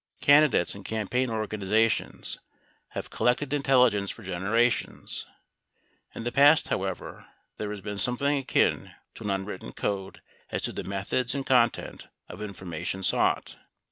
[0.19, 2.39] Candidates and campaign organizations
[2.93, 5.27] have collected intelli ence for generations.
[6.15, 7.27] In the past, however,
[7.57, 12.07] there has been something akin to an unwritten code as to the methods and content
[12.29, 13.57] of informa tion sought.